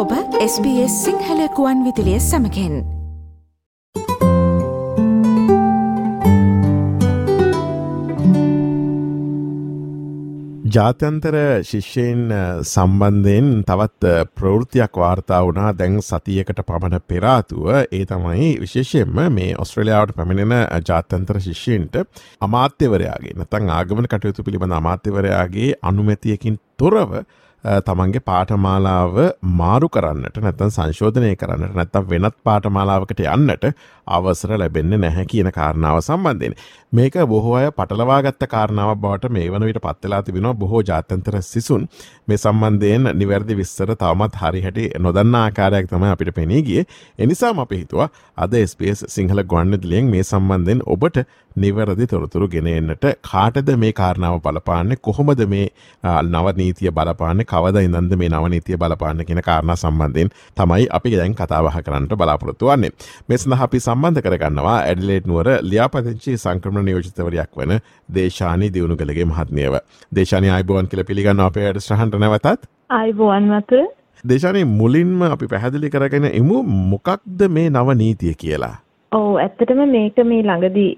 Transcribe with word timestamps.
ඔබ 0.00 0.12
SBS 0.42 0.92
සිංහලකුවන් 1.04 1.80
විදිලිය 1.84 2.20
සමකෙන් 2.22 2.76
ජාත්‍යන්තර 10.66 11.36
ශිෂ්‍යයෙන් 11.62 12.22
සම්බන්ධයෙන් 12.62 13.50
තවත් 13.68 14.14
ප්‍රවෘතියක් 14.34 14.96
වාර්තා 15.02 15.42
වුණා. 15.42 15.74
දැන් 15.74 16.00
සතියකට 16.00 16.62
පමණ 16.62 17.04
පෙරාතුව 17.04 17.68
ඒ 17.82 18.02
තමයි 18.06 18.48
විශේෂයෙන්ම 18.62 19.20
මේ 19.36 19.50
ඔස්ට්‍රලියාවට 19.58 20.16
පැමිණෙන 20.16 20.56
ජාත්‍යන්තර 20.88 21.40
ශිෂ්‍යන්ට 21.40 22.00
අමාත්‍යවරයාගේ 22.40 23.36
නතන් 23.36 23.76
ආගමන 23.76 24.08
කටයුතු 24.08 24.48
පිළිබඳ 24.48 24.78
අමාත්‍යවරයාගේ 24.80 25.70
අනුමැතියකින් 25.82 26.60
තොරව 26.78 27.20
තමන්ගේ 27.64 28.22
පාටමාලාව 28.22 29.16
මාරු 29.42 29.88
කරන්නට 29.88 30.38
නැත්තන් 30.38 30.70
සංශෝධනය 30.70 31.34
කරන්නට 31.36 31.74
නැත්තම් 31.74 32.06
වෙනත් 32.08 32.36
පාටමාලාවකට 32.42 33.20
යන්නට 33.26 33.66
අවසර 34.10 34.52
ලැබෙන්න 34.58 34.94
නැහැ 35.00 35.24
කියන 35.32 35.50
කාරණාව 35.52 36.00
සම්බන්ධයෙන්. 36.00 36.54
මේක 36.92 37.14
බොහෝ 37.32 37.54
අය 37.54 37.70
පටලවාගත්ත 37.70 38.46
කාරණාව 38.54 38.92
බවට 39.02 39.30
මේ 39.30 39.50
වන 39.52 39.66
විට 39.68 39.80
පත්වෙලා 39.82 40.22
තිබෙනවා 40.22 40.54
බොහෝ 40.54 40.82
ජාතන්තර 40.82 41.36
සිසුන්. 41.42 41.88
මේ 42.28 42.38
සම්බන්ධයෙන් 42.38 43.10
නිවැරදි 43.14 43.56
විස්සර 43.56 43.94
තවමත් 43.94 44.40
හරි 44.42 44.62
හැටි 44.62 44.88
නොදන්න 44.98 45.36
ආකාරයක් 45.42 45.90
තමයි 45.92 46.10
අපිට 46.14 46.34
පෙනී 46.34 46.62
ගිය. 46.62 46.82
එනිසාම 47.18 47.62
අපි 47.64 47.82
හිතුවා 47.82 48.08
අද 48.36 48.56
ස්පේස් 48.66 49.04
සිංහල 49.08 49.44
ගොන්නදිලියෙන් 49.44 50.10
මේ 50.14 50.24
සම්බන්ධයෙන් 50.24 50.82
ඔබට 50.86 51.22
නිවැරදි 51.56 52.06
තොරතුරු 52.06 52.48
ගෙනෙන්නට 52.48 53.04
කාටද 53.22 53.70
මේ 53.76 53.92
කාරණාව 53.92 54.40
බලපාන්නේ? 54.42 54.96
කොහොමද 54.96 55.42
මේ 55.46 55.68
නවනීතිය 56.24 56.90
බලපාන්නේ? 56.90 57.44
කවද 57.44 57.84
ඉඳන්ද 57.86 58.16
මේ 58.16 58.28
නවනීතිය 58.30 58.76
බලපාන්න 58.76 59.24
කියන 59.26 59.42
කාරණා 59.42 59.76
සම්බන්ධයෙන් 59.76 60.30
තමයි 60.56 60.86
අපි 60.90 61.16
දැන් 61.16 61.34
කතාබහ 61.34 61.80
කරන්නට 61.84 62.14
බලාපොරොත්තු 62.16 62.66
වන්නේ. 62.66 62.92
මේ 63.28 63.38
සඳහා 63.38 63.64
අපි 63.64 63.80
සම්බන්ධ 64.00 64.22
කරගන්නවා. 64.26 64.76
ඇඩිලේට් 64.88 65.26
නුවර 65.30 65.48
ලියාපදිංචි 65.70 66.32
සංක්‍රමණ 66.42 66.86
නියෝජිතවරයක් 66.88 67.50
වන 67.60 67.72
දේශානි 68.16 68.68
දියුණුගලගේ 68.74 69.26
මහත්මියව. 69.32 69.74
දේශානය 70.18 70.50
අයිබෝවන් 70.56 70.90
කියල 70.92 71.02
පිළිගන්න 71.10 71.42
අපේ 71.46 71.66
අයට 71.70 71.80
ශ්‍රහන්ට 71.86 72.20
නැවතත්. 72.24 72.68
අයිබෝවන් 73.00 73.50
මතු. 73.52 73.80
දේශානය 74.24 74.62
මුලින්ම 74.78 75.26
අපි 75.34 75.50
පැහැදිලි 75.52 75.92
කරගෙන 75.96 76.28
එමු 76.30 76.62
මොකක්ද 76.92 77.44
මේ 77.56 77.66
නව 77.74 77.98
නීතිය 78.02 78.34
කියලා. 78.44 78.74
ඔව් 79.12 79.28
ඇත්තටම 79.44 79.84
මේක 79.96 80.24
මේ 80.32 80.46
ළඟදී 80.48 80.90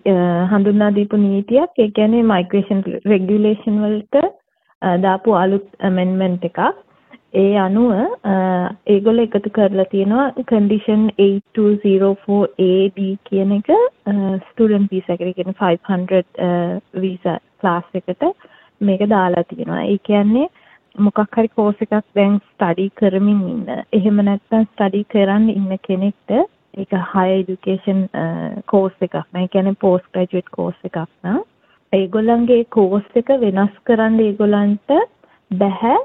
හඳුන්වා 0.55 0.93
දීපු 1.01 1.23
නීතියක්. 1.27 1.83
ඒ 1.85 1.91
කියන්නේ 1.99 2.23
මයිග්‍රේෂන් 2.33 2.87
රෙගියුලේෂන් 3.15 3.83
වලට 3.87 4.25
දාපු 5.07 5.39
අලුත් 5.43 5.69
ඇමෙන්ඩ්මන්ට් 5.91 6.51
එකක්. 6.51 6.61
ඒ 7.35 7.53
අනුව 7.59 7.93
ඒගොල්ලෝ 8.95 9.25
එකතු 9.27 9.51
කරලා 9.59 9.85
තියෙනවා 9.93 10.25
කන්ඩිෂන් 10.51 11.05
8204AD 11.27 12.99
කියන 13.29 13.55
එක 13.59 13.71
ස්ටුඩන්ට් 14.49 14.93
වීසා 14.95 15.17
එකට 15.17 15.39
කියන 15.39 15.55
500 15.61 16.19
වීසා 17.05 17.39
ක්ලාස් 17.61 17.87
එකට 18.01 18.27
මේක 18.81 19.03
දාලා 19.15 19.45
තියෙනවා. 19.45 19.83
ඒ 19.93 19.99
කියන්නේ 20.09 20.47
මොකක් 20.99 21.39
හරි 21.39 21.49
කෝස් 21.57 21.81
එකක් 21.87 21.95
දැන් 22.19 22.37
ස්ටඩි 22.41 22.87
කරමින් 23.01 23.41
ඉන්න. 23.55 23.67
එහෙම 23.93 24.21
නැත්නම් 24.29 24.69
ස්ටඩි 24.69 25.03
කරන් 25.17 25.49
ඉන්න 25.57 25.73
කෙනෙක්ට 25.89 26.31
ඒක 26.81 26.93
higher 27.15 27.41
education 27.41 27.99
කෝස් 28.67 28.95
එකක් 29.01 29.17
නෑ. 29.17 29.45
ඒ 29.45 29.53
කියන්නේ 29.57 29.81
post 29.81 30.07
graduate 30.13 30.51
කෝස් 30.61 30.79
එකක් 30.85 31.09
නා. 31.25 31.39
ඒගොල්ලන්ගේ 31.93 32.65
කෝස් 32.77 33.21
එක 33.21 33.29
වෙනස් 33.41 33.75
කරන්න 33.87 34.25
ඒගොල්ලන්ට 34.29 34.99
බැහැ 35.51 35.99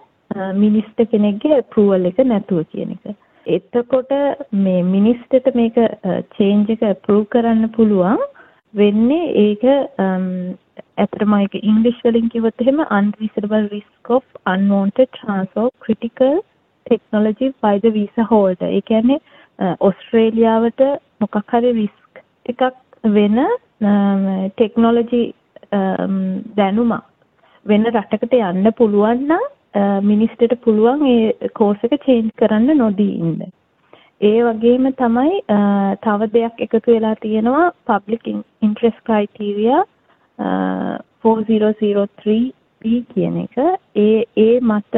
මිනිස්ටර් 0.56 1.08
කෙනෙක්ගේ 1.14 1.62
approval 1.62 2.10
එක 2.12 2.20
නැතුව 2.26 2.64
කියන 2.72 2.92
එක. 2.96 3.16
එතකොට 3.46 4.12
මේ 4.66 4.84
මිනිස්ටර්ට 4.86 5.56
මේක 5.56 5.78
change 6.38 6.74
එක 6.76 6.84
approve 6.94 7.26
කරන්න 7.34 7.72
පුළුවන් 7.78 8.24
වෙන්නේ 8.74 9.32
ඒක 9.46 9.64
ඇත්තටම 10.98 11.34
ඒක 11.40 11.56
ඉංග්‍රීසි 11.62 12.04
වලින් 12.08 12.30
කිව්වොත් 12.34 12.62
එහෙම 12.62 12.84
unreasonable 13.00 13.66
risk 13.76 14.14
of 14.18 14.24
unwanted 14.54 15.10
transfer 15.20 15.66
of 15.68 15.74
critical 15.80 16.36
technology 16.86 17.50
by 17.62 17.76
the 17.80 17.92
visa 17.92 18.24
holder. 18.24 18.70
ඒ 18.70 18.82
කියන්නේ 18.82 19.20
ඔස්ට්‍රේලියාවට 19.80 20.82
මොකක් 21.22 21.38
හරි 21.54 21.72
රිස්ක් 21.82 22.24
එකක් 22.46 22.62
වෙන 23.18 23.38
ටෙක්නොලොජි 24.56 25.22
දැනුමක් 26.60 27.06
වෙන 27.66 27.88
රටකට 27.92 28.34
යන්න 28.40 28.76
පුළුවන් 28.80 29.24
නම් 29.28 29.46
මිනිස්ටර්ට 30.04 30.62
පුළුවන් 30.62 31.06
ඒ 31.08 31.50
කෝස් 31.54 31.78
එක 31.84 32.04
චේන්ජ් 32.04 32.32
කරන්න 32.36 32.78
නොදී 32.78 33.20
ඉන්න. 33.20 33.42
ඒ 34.22 34.44
වගේම 34.44 34.94
තමයි 34.96 35.42
තව 36.02 36.22
දෙයක් 36.34 36.60
එකතු 36.60 36.82
වෙලා 36.88 37.16
තියෙනවා 37.18 37.72
public 37.86 38.22
interest 38.62 38.98
criteria 39.04 39.84
4003 40.40 42.54
B 42.82 43.04
කියන 43.08 43.38
එක. 43.38 43.58
ඒ 43.98 44.24
ඒ 44.38 44.60
මත 44.62 44.96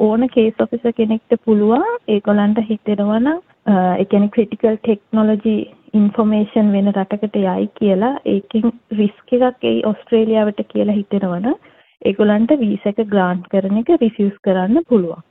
ඕන 0.00 0.28
කේස් 0.28 0.54
ඔෆිසර් 0.60 0.92
කෙනෙක්ට 0.94 1.34
පුළුවන් 1.44 1.82
ඒගොල්ලන්ට 2.08 2.58
හිතෙනවා 2.68 3.20
නම් 3.20 3.40
ඒ 3.68 4.04
කියන්නේ 4.04 4.30
ක්‍රිටිකල් 4.30 4.76
ටෙක්නොලොජි 4.78 5.72
ඉන්ෆර්මේෂන් 5.94 6.72
වෙන 6.72 6.92
රටකට 6.92 7.36
යයි 7.38 7.70
කියලා 7.74 8.20
ඒකෙන් 8.26 8.72
රිස්ක් 8.92 9.32
එකක් 9.38 9.64
ඒ 9.64 9.82
ඔස්ට්‍රේලියාවට 9.86 10.60
කියලා 10.68 10.94
හිතනවනම් 10.94 11.54
ඒගොල්ලන්ට 12.02 12.58
වීසා 12.58 12.94
එක 12.94 13.06
ග්‍රාන්ට් 13.06 13.48
කරන 13.48 13.78
එක 13.78 13.96
රිෆියුස් 13.96 14.34
කරන්න 14.42 14.84
පුළුවන්. 14.88 15.22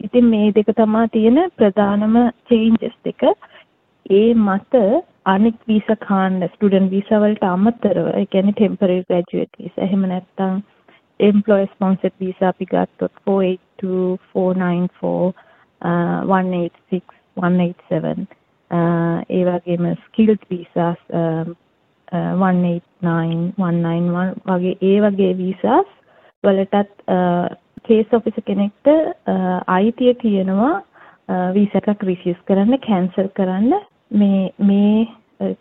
ඉතින් 0.00 0.26
මේ 0.26 0.52
දෙක 0.52 0.74
තමයි 0.74 1.08
තියෙන 1.10 1.50
ප්‍රධානම 1.56 2.32
චේන්ජස් 2.46 2.96
දෙක. 3.04 3.22
ඒ 4.10 4.34
මත 4.36 4.74
අනිත් 5.26 5.58
වීසා 5.68 6.02
කාණ්ඩ 6.02 6.48
ස්ටුඩන්ට් 6.48 6.90
වීසා 6.90 7.20
වලට 7.20 7.48
අමතරව 7.48 8.06
ඒ 8.12 8.26
කියන්නේ 8.26 8.54
ටෙම්පරරි 8.54 9.04
ග්‍රැජුවේට් 9.04 9.58
වීසා 9.58 9.84
එහෙම 9.84 10.06
නැත්නම් 10.06 10.62
employer 11.20 11.68
sponsored 11.68 12.12
visa 12.18 12.48
අපි 12.48 12.66
ගත්තොත් 12.66 13.12
482 13.24 14.18
494 14.32 15.32
uh, 15.82 16.22
186 16.22 17.02
187 17.36 18.28
uh, 18.70 19.20
ඒ 19.30 19.44
වගේම 19.46 19.96
ස්කිල්ඩ් 20.04 20.42
වීසාස් 20.50 20.98
189 21.10 23.54
191 23.58 24.34
වගේ 24.48 24.76
ඒ 24.82 25.00
වගේ 25.02 25.38
වීසාස් 25.38 25.86
වලටත් 26.46 26.90
කේස් 27.88 28.18
ඔෆිසර් 28.18 28.46
කෙනෙක්ට 28.46 28.92
අයිතිය 29.76 30.14
තියෙනවා 30.22 30.74
වීසා 31.52 31.84
එකක් 31.84 32.08
රිෆියුස් 32.10 32.42
කරන්න 32.48 32.80
කැන්සල් 32.80 33.30
කරන්න 33.38 33.72
මේ 34.12 34.42
මේ 34.60 35.06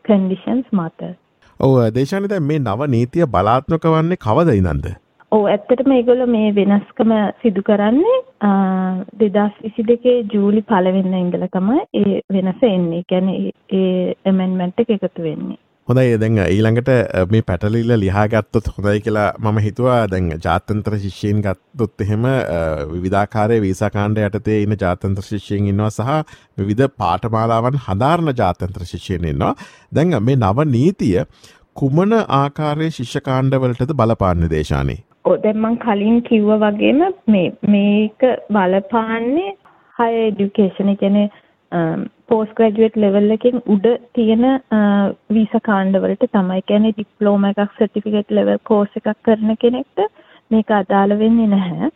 කන්ඩිෂන්ස් 0.04 0.68
මත. 0.72 1.16
ඔව් 1.60 1.74
දේශානි 1.96 2.30
දැන් 2.30 2.48
මේ 2.52 2.60
නව 2.60 2.88
නීතිය 2.90 3.26
බලාත්මක 3.28 3.90
වන්නේ 3.94 4.24
කවද 4.26 4.56
ඉඳන්ද? 4.60 4.88
ඔව් 5.32 5.48
ඇත්තටම 5.48 5.92
ඒගොල්ලෝ 5.92 6.28
මේ 6.28 6.54
වෙනස්කම 6.56 7.12
සිදු 7.42 7.64
කරන්නේ 7.64 8.18
2022 8.44 10.16
ජූලි 10.34 10.62
පළවෙනිදා 10.64 11.24
ඉඳලා 11.26 11.52
තමයි 11.56 11.82
ඒ 12.02 12.22
වෙනස 12.34 12.66
එන්නේ. 12.70 13.04
කියන්නේ 13.10 13.52
ඒ 13.72 14.16
ඇමෙන්ඩ්මන්ට් 14.26 14.84
එක 14.84 14.96
එකතු 14.98 15.28
වෙන්නේ. 15.28 15.60
හොඳයි 15.88 16.18
දැන් 16.22 16.38
ඊළඟට 16.44 16.88
මේ 17.32 17.42
පැටලිල්ල 17.50 17.92
ලිහා 18.04 18.24
ගත්තොත් 18.28 18.70
හොඳයි 18.76 19.02
කියලා 19.08 19.26
මම 19.40 19.58
හිතුවා 19.66 19.98
දැන් 20.14 20.32
ජාත්‍යන්තර 20.46 20.96
ශිෂ්‍යයන් 21.04 21.44
ගත්තොත් 21.46 22.04
එහෙම 22.06 22.26
විවිධාකාරයේ 22.94 23.62
වීසා 23.66 23.90
කාණ්ඩ 23.98 24.22
යටතේ 24.24 24.56
ඉන්න 24.64 24.78
ජාත්‍යන්තර 24.84 25.28
ශිෂ්‍යයන් 25.28 25.68
ඉන්නවා 25.74 25.92
සහ 25.92 26.10
විවිධ 26.62 26.90
පාඨමාලාවන් 27.04 27.78
හදාරන 27.86 28.34
ජාත්‍යන්තර 28.42 28.88
ශිෂ්‍යයන් 28.94 29.30
ඉන්නවා. 29.34 29.54
දැන් 29.96 30.18
මේ 30.24 30.38
නව 30.38 30.68
නීතිය 30.72 31.24
කුමන 31.76 32.18
ආකාරයේ 32.40 32.98
ශිෂ්‍ය 32.98 33.26
කාණ්ඩවලටද 33.30 33.96
බලපාන්නේ 34.02 34.54
දේශානේ? 34.58 35.00
ඔව් 35.26 35.38
දැන් 35.44 35.64
මම 35.64 35.80
කලින් 35.86 36.22
කිව්වා 36.24 36.62
වගේම 36.66 37.08
මේ 37.28 37.48
මේක 37.70 38.30
බලපාන්නේ 38.52 39.58
higher 39.96 40.30
education 40.34 40.96
ඒ 40.96 41.30
කියන්නේ 41.76 42.12
පෝස්ට් 42.28 42.56
ග්‍රැජුවේට් 42.56 42.96
ලෙවල් 42.96 43.32
එකෙන් 43.32 43.62
උඩ 43.68 43.86
තියෙන 44.14 44.46
uh, 44.46 45.14
වීසා 45.30 45.62
කාණ්ඩවලට 45.62 46.26
තමයි. 46.32 46.62
කියන්නේ 46.64 46.94
ඩිප්ලෝමා 46.94 47.54
එකක් 47.54 47.76
සර්ටිෆිකේට් 47.78 48.32
ලෙවල් 48.32 48.58
කෝස් 48.64 48.98
එකක් 48.98 49.12
කරන 49.24 49.58
කෙනෙක්ට 49.58 50.04
මේක 50.52 50.72
අදාළ 50.72 51.20
වෙන්නේ 51.20 51.48
නැහැ. 51.48 51.92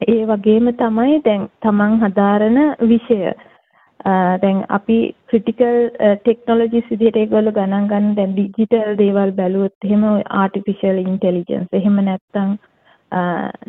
ඒ 0.00 0.22
වගේම 0.26 0.70
තමයි 0.74 1.20
දැන් 1.24 1.48
තමන් 1.62 1.98
හදාරන 2.02 2.58
විෂය 2.84 3.18
uh, 3.24 4.34
දැන් 4.42 4.62
අපි 4.70 4.98
ක්‍රිටිකල් 5.26 5.82
ටෙක්නොලොජිස් 6.20 6.84
uh, 6.84 6.92
විදිහට 6.92 7.16
ඒගොල්ලෝ 7.16 7.56
ගණන් 7.58 7.90
ගන්න 7.90 8.14
දැන් 8.14 8.36
ඩිජිටල් 8.36 8.94
දේවල් 8.98 9.32
බැලුවොත් 9.32 9.88
එහෙම 9.88 10.06
ආටිෆිෂල් 10.36 11.02
ඉන්ටෙලිජන්ස් 11.04 11.80
එහෙම 11.80 12.02
නැත්නම් 12.04 12.56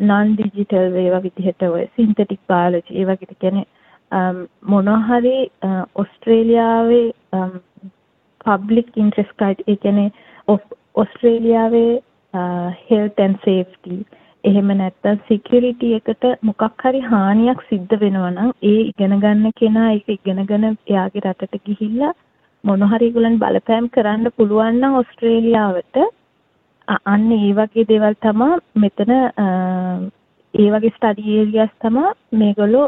non 0.04 0.36
digital 0.36 0.96
ඒවා 0.96 1.22
විදිහට 1.22 1.62
ඔය 1.64 1.84
සින්තටික් 1.96 2.40
බයොලොජි 2.46 2.94
ඒ 2.94 3.04
වගේ 3.06 3.36
කියන්නේ 3.36 3.66
Um, 4.12 4.36
මොනවා 4.64 5.00
හරි 5.20 5.36
ඔස්ට්‍රේලියාවේ 5.94 7.06
පබ්ලික් 8.40 8.94
ඉන්ට්‍රෙස්ට් 8.96 9.34
කාඩ් 9.36 9.58
ඒ 9.66 9.76
කියන්නේ 9.76 10.58
ඔස්ට්‍රේලියාවේ 10.94 11.90
හෙල්ත් 12.84 13.20
ඇන්ඩ් 13.20 13.44
සේෆ්ටි 13.44 13.98
එහෙම 14.44 14.72
නැත්නම් 14.74 15.20
සිකියුරිටි 15.24 15.92
එකට 15.94 16.24
මොකක් 16.42 16.64
හරි 16.82 17.02
හානියක් 17.06 17.60
සිද්ධ 17.64 17.94
වෙනවා 17.98 18.30
නම් 18.30 18.50
ඒ 18.64 18.80
ඉගෙන 18.84 19.14
ගන්න 19.18 19.56
කෙනා 19.56 19.90
ඒක 19.90 20.08
ඉගෙනගෙන 20.10 20.66
එයාගේ 20.66 21.24
රටට 21.24 21.64
ගිහිල්ලා 21.66 22.14
මොන 22.64 22.86
හරි 22.86 23.06
ඒගොල්ලන් 23.06 23.38
බලපෑම් 23.38 23.90
කරන්න 23.90 24.34
පුළුවන් 24.36 24.80
නම් 24.80 24.96
ඕස්ට්‍රේලියාවට 24.96 26.00
අන්න 27.06 27.32
ඒ 27.34 27.52
වගේ 27.54 27.86
දේවල් 27.86 28.16
තමයි 28.20 28.50
මෙතන 28.76 29.12
uh, 29.14 29.77
ඒ 30.58 30.68
වගේ 30.72 30.92
ස්ටඩි 30.92 31.34
ඒරියාස් 31.34 31.74
තමයි 31.80 32.04
මේගොල්ලෝ 32.38 32.86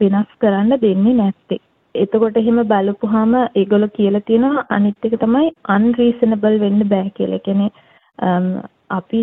වෙනස් 0.00 0.32
කරන්න 0.38 0.80
දෙන්නේ 0.82 1.14
නැත්තේ. 1.14 1.60
එතකොට 1.94 2.36
එහෙම 2.36 2.58
බලපුවාම 2.64 3.36
ඒගොල්ලෝ 3.36 3.94
කියලා 3.94 4.26
තියෙනවා 4.26 4.66
අනිත් 4.70 5.08
එක 5.08 5.16
තමයි 5.20 5.52
unreasonable 5.68 6.58
වෙන්න 6.58 6.88
බෑ 6.88 7.10
කියලා. 7.10 7.38
ඒ 7.38 7.46
කියන්නේ 7.46 7.70
අපි 8.90 9.22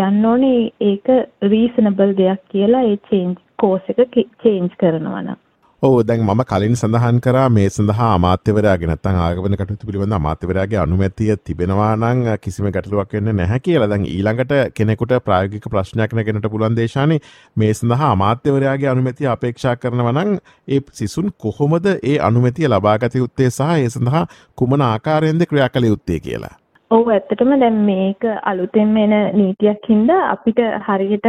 යන්න 0.00 0.24
ඕනේ 0.24 0.60
ඒක 0.82 1.10
රීසනබල් 1.46 2.14
දෙයක් 2.16 2.46
කියලා 2.48 2.84
ඒ 2.84 2.96
චේන්ජ් 3.10 3.36
කෝස් 3.58 3.92
එක 3.94 4.16
චේන්ජ් 4.42 4.78
කරනවා 4.78 5.22
නම් 5.22 5.42
ඕ 5.82 6.02
දැන් 6.02 6.22
මම 6.22 6.40
කලින් 6.42 6.74
සඳහන් 6.74 7.18
කරා 7.20 7.48
මේ 7.50 7.64
සඳහා 7.68 8.06
අමාත්‍යවරයාගෙන 8.12 8.90
නැත්නම් 8.90 9.18
ආගමන 9.20 9.56
කටයුතු 9.60 9.88
පිළිබඳ 9.88 10.16
අමාත්‍යවරයාගේ 10.18 10.78
අනුමැතිය 10.78 11.36
තිබෙනවා 11.40 11.90
නම් 11.96 12.22
කිසිම 12.40 12.68
ගැටලුවක් 12.68 13.12
වෙන්නේ 13.12 13.34
නැහැ 13.34 13.60
කියලා. 13.60 13.88
දැන් 13.88 14.06
ඊළඟට 14.06 14.54
කෙනෙකුට 14.74 15.12
ප්‍රායෝගික 15.26 15.68
ප්‍රශ්නයක් 15.68 16.14
නැගෙනට 16.14 16.48
පුළුවන් 16.52 16.78
දේශානේ 16.78 17.18
මේ 17.56 17.72
සඳහා 17.74 18.10
අමාත්‍යවරයාගේ 18.10 18.88
අනුමැතිය 18.90 19.28
අපේක්ෂා 19.28 19.74
කරනවා 19.76 20.14
නම් 20.14 20.30
ඒ 20.68 20.80
සිසුන් 20.92 21.28
කොහොමද 21.38 21.88
ඒ 21.92 22.18
අනුමැතිය 22.28 22.68
ලබාගත 22.68 23.16
යුත්තේ 23.16 23.50
සහ 23.50 23.74
ඒ 23.74 23.90
සඳහා 23.90 24.24
කුමන 24.54 24.86
ආකාරයෙන්ද 24.86 25.50
ක්‍රියා 25.50 25.68
කළ 25.68 25.90
යුත්තේ 25.90 26.20
කියලා. 26.20 26.54
ඔව් 26.90 27.10
ඇත්තටම 27.10 27.52
දැන් 27.60 27.82
මේක 27.86 28.24
අලුතෙන් 28.44 28.96
එන 28.98 29.14
නීතියක් 29.34 29.90
හින්දා 29.90 30.22
අපිට 30.30 30.64
හරියට 30.88 31.28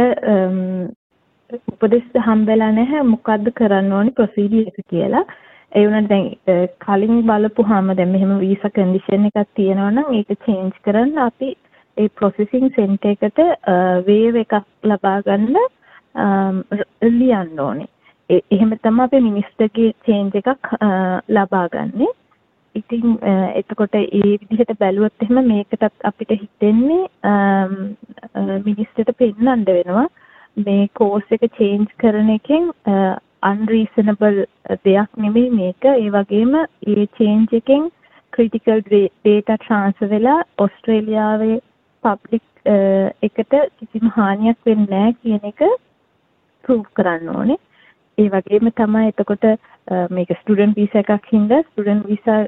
උපදෙස් 1.50 2.08
හම්බෙලා 2.24 2.72
නැහැ 2.72 3.02
මොකද්ද 3.10 3.46
කරන්න 3.58 3.92
ඕනි 3.98 4.10
ප්‍රොසීඩියර් 4.16 4.66
එක 4.70 4.80
කියලා. 4.92 5.24
ඒ 5.72 5.84
වුණාට 5.84 6.10
දැන් 6.10 6.26
කලින් 6.84 7.22
බලපුවාම 7.22 7.88
දැන් 7.92 8.12
මෙහෙම 8.14 8.34
වීසා 8.40 8.70
කන්ඩිෂන් 8.70 9.24
එකක් 9.28 9.54
තියෙනවා 9.54 9.90
නම් 9.90 10.10
ඒක 10.18 10.34
චේන්ජ් 10.46 10.74
කරන්න 10.84 11.22
අපි 11.24 11.48
ඒ 11.96 12.08
ප්‍රොසෙසිං 12.16 12.68
සෙන්ටර් 12.76 13.14
එකට 13.14 13.40
වේව් 14.06 14.40
එකක් 14.42 14.54
ලබා 14.84 15.16
ගන්න 15.22 15.56
ලියන්න 17.14 17.60
ඕනේ. 17.60 17.90
එහෙම 18.50 18.76
තමයි 18.78 19.04
අපි 19.04 19.24
මිනිස්ටර්ගේ 19.30 19.90
චේන්ජ් 20.04 20.38
එකක් 20.42 20.72
ලබා 21.30 21.66
ගන්නෙ. 21.70 22.12
ඉතින් 22.74 23.18
එතකොට 23.56 24.00
ඒ 24.02 24.24
විදිහට 24.36 24.78
බැලුවොත් 24.78 25.26
එහෙම 25.26 25.44
මේකටත් 25.48 26.08
අපිට 26.12 26.38
හිතෙන්නේ 26.38 27.02
මිනිස්ටර්ට 28.62 29.18
පෙන්වන්න 29.18 29.68
වෙනවා. 29.68 30.08
මේ 30.66 30.88
කෝස් 30.94 31.36
එක 31.36 31.46
චේන්ජ් 31.58 31.88
කරන 32.02 32.30
එකෙන් 32.34 32.68
unreasonable 33.42 34.46
දෙයක් 34.84 35.22
නෙමෙයි 35.24 35.50
මේක. 35.52 35.84
ඒ 35.84 36.10
වගේම 36.10 36.54
ඒ 36.86 37.06
චේන්ජ් 37.18 37.54
එකෙන් 37.60 37.88
critical 38.32 38.82
data 39.24 39.56
transfer 39.66 40.10
වෙලා 40.10 40.42
ඕස්ට්‍රේලියාවේ 40.58 41.58
public 42.04 42.42
එකට 43.22 43.54
කිසිම 43.78 44.10
හානියක් 44.16 44.58
වෙන්නේ 44.66 44.90
නැහැ 44.90 45.16
කියන 45.22 45.48
එක 45.52 45.64
prove 46.64 46.88
කරන්න 46.94 47.34
ඕනේ. 47.36 47.58
ඒ 48.18 48.28
වගේම 48.28 48.70
තමයි 48.82 49.08
එතකොට 49.12 49.48
මේක 50.10 50.30
ස්ටුඩන්ට් 50.40 50.78
වීසා 50.82 51.02
එකක් 51.06 51.32
හින්දා 51.32 51.64
ස්ටුඩන්ට් 51.64 52.08
වීසා 52.12 52.40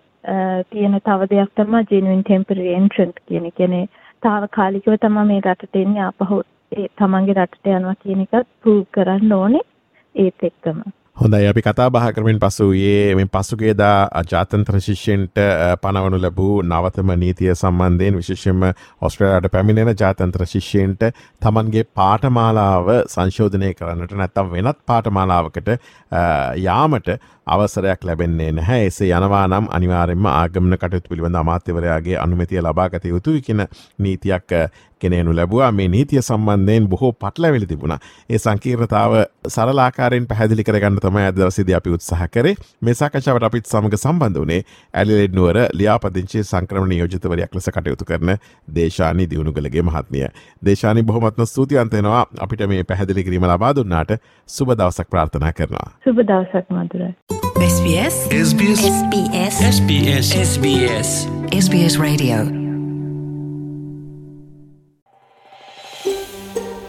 තියෙන 0.71 1.01
තව 1.09 1.29
දෙයක් 1.33 1.53
තමයි 1.57 1.85
genuine 1.91 2.25
temporary 2.31 2.75
entrant 2.75 3.21
කියන. 3.27 3.45
ඒ 3.47 3.57
කියන්නේ 3.59 3.87
తాවකාලිකව 4.23 4.97
තමයි 5.01 5.29
මේ 5.29 5.45
රටට 5.45 5.83
එන්නේ 5.83 6.07
ආපහු 6.07 6.43
ඒ 6.73 6.87
තමන්ගේ 6.95 7.37
රටට 7.37 7.71
යනවා 7.73 7.97
කියන 7.97 8.23
එක 8.23 8.49
ප්‍රූව් 8.59 8.83
කරන්න 8.93 9.33
ඕනේ 9.33 9.67
ඒත් 10.15 10.45
එක්කම. 10.45 10.81
හොඳයි 11.17 11.47
අපි 11.47 11.63
කතා 11.63 11.91
බහ 11.91 12.13
කරමින් 12.13 12.39
පසු 12.39 12.67
ඒ 12.73 13.15
මේ 13.15 13.29
පසුගේදා 13.29 14.23
ජාතන්ත්‍ර 14.25 14.77
ශිෂ්‍යන්ට 14.81 15.41
පනවනු 15.83 16.19
ලැබූ 16.19 16.63
නවතම 16.65 17.11
නීතිය 17.15 17.51
සම්බන්ධයෙන් 17.53 18.17
විශේෂයෙන්ම 18.17 18.63
ඔස්ට්‍රේලියාවට 19.01 19.51
පැමිණෙන 19.51 19.91
ජාතන්ත්‍ර 19.95 20.47
ශිෂ්‍යන්ට 20.47 21.03
තමන්ගේ 21.43 21.85
පාඨමාලාව 21.95 22.89
සංශෝධනය 23.07 23.75
කරන්නට 23.75 24.15
නැත්තම් 24.15 24.51
වෙනත් 24.51 24.81
පාඨමාලාවකට 24.87 25.69
යාමට 26.61 27.13
අවසරයක් 27.49 28.05
ලැබෙන්නේ 28.05 28.51
නැහැ 28.53 28.87
එසේ 28.87 29.11
යනවා 29.13 29.47
නම් 29.49 29.69
අනිවාර්යෙන්ම 29.71 30.27
ආගමන 30.29 30.79
කටයුතු 30.79 31.09
පිළිබඳ 31.09 31.37
අමාත්‍යවරයාගේ 31.37 32.17
අනුමැතිය 32.19 32.63
ලබාගත 32.63 33.05
යුතුයි 33.07 33.43
කියන 33.43 33.67
නීතියක් 33.99 34.57
කෙනනු 35.03 35.35
ලැබවා. 35.37 35.73
මේ 35.73 35.89
නීතිය 35.89 36.23
සම්බන්ධයෙන් 36.23 36.89
බොහෝ 36.89 37.13
පටලැවිලි 37.15 37.67
තිබුණ. 37.67 37.97
ඒ 38.31 38.39
සංකීර්ණතාව 38.39 39.13
සරලාකාරයෙන් 39.49 40.27
පැහැදිලි 40.27 40.65
කරගන්න 40.65 41.01
තමයි 41.01 41.27
අදවසිද 41.27 41.73
අපි 41.77 41.91
උත්සාහ 41.91 42.29
කරේ. 42.29 42.55
මේ 42.81 42.95
සාකච්ඡාවට 42.95 43.49
අපිත් 43.49 43.67
සමග 43.67 43.97
සම්බන්ධ 43.97 44.41
වනේ 44.41 44.61
ඇලිලෙඩ් 44.95 45.35
නුවර 45.35 45.61
ලියාපදිංචි 45.73 46.45
සංක්‍රමණ 46.45 46.99
යෝජිතවරයක් 46.99 47.55
ලෙස 47.55 47.71
කටයුතු 47.71 48.05
කරන 48.05 48.35
දේශානී 48.75 49.31
දියුණුගලගේ 49.31 49.83
මහත්මිය. 49.83 50.27
දේශානි 50.65 51.03
බොහොමත්ම 51.03 51.47
ස්තුතියන්තයනවා 51.47 52.25
අපිට 52.39 52.67
මේ 52.69 52.85
පැහැදිලි 52.85 53.25
කිරීම 53.25 53.49
ලබා 53.53 53.75
දුන්නාට 53.77 54.17
සුබ 54.49 54.75
දවසක් 54.75 55.11
ප්‍රාර්ථනා 55.11 55.53
කරනවා. 55.53 55.89
සුබ 56.05 56.25
දවසක් 56.25 56.67
මදුර 56.71 57.03
SBS. 57.63 58.17
SBS. 58.31 58.81
SBS. 58.89 59.61
SBS. 59.67 60.29
SBS. 60.43 61.11
SBS 61.53 61.95
Radio 61.99 62.60